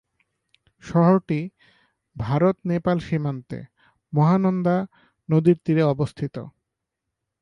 [0.83, 1.39] শহরটি
[2.15, 3.59] ভারত- নেপাল সীমান্তে,
[4.13, 4.77] মহানন্দা
[5.29, 6.35] নদীর তীরে অবস্থিত।